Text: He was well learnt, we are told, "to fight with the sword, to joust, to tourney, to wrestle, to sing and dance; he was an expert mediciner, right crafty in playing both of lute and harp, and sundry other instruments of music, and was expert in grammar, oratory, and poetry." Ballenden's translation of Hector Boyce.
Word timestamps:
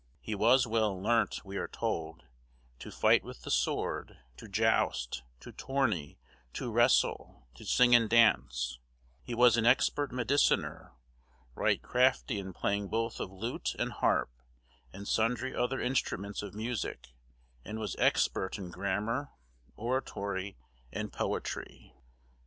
He 0.19 0.33
was 0.33 0.65
well 0.65 0.99
learnt, 0.99 1.45
we 1.45 1.57
are 1.57 1.67
told, 1.67 2.23
"to 2.79 2.89
fight 2.89 3.23
with 3.23 3.43
the 3.43 3.51
sword, 3.51 4.17
to 4.37 4.47
joust, 4.47 5.21
to 5.41 5.51
tourney, 5.51 6.17
to 6.53 6.71
wrestle, 6.71 7.45
to 7.53 7.63
sing 7.65 7.93
and 7.93 8.09
dance; 8.09 8.79
he 9.21 9.35
was 9.35 9.57
an 9.57 9.67
expert 9.67 10.11
mediciner, 10.11 10.93
right 11.53 11.79
crafty 11.83 12.39
in 12.39 12.51
playing 12.51 12.87
both 12.87 13.19
of 13.19 13.31
lute 13.31 13.75
and 13.77 13.91
harp, 13.91 14.31
and 14.91 15.07
sundry 15.07 15.55
other 15.55 15.79
instruments 15.79 16.41
of 16.41 16.55
music, 16.55 17.09
and 17.63 17.77
was 17.77 17.95
expert 17.99 18.57
in 18.57 18.71
grammar, 18.71 19.29
oratory, 19.75 20.57
and 20.91 21.13
poetry." 21.13 21.13
Ballenden's 21.13 21.13
translation 21.13 21.91
of 21.91 21.91
Hector 21.91 21.93
Boyce. 21.93 21.99